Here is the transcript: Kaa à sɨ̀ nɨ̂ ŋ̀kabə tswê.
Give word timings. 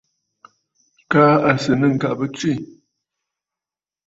Kaa 1.11 1.35
à 1.49 1.51
sɨ̀ 1.61 1.73
nɨ̂ 1.79 1.89
ŋ̀kabə 1.95 2.25
tswê. 2.35 2.53